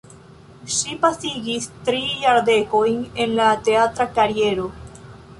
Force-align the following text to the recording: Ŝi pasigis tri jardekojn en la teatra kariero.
Ŝi 0.75 0.93
pasigis 1.01 1.67
tri 1.89 1.99
jardekojn 2.23 2.97
en 3.25 3.35
la 3.41 3.49
teatra 3.69 4.07
kariero. 4.17 4.65